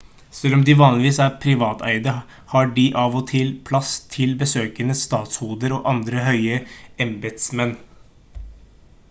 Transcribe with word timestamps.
selv 0.35 0.53
om 0.55 0.61
de 0.67 0.75
vanligvis 0.77 1.17
er 1.25 1.35
privateide 1.43 2.13
har 2.53 2.71
de 2.79 2.85
av 3.01 3.17
og 3.19 3.27
til 3.33 3.51
plass 3.69 3.93
til 4.17 4.33
besøkende 4.41 4.97
statshoder 5.03 5.77
og 5.77 5.87
andre 5.93 6.25
høye 6.31 6.59
embetsmenn 7.09 7.77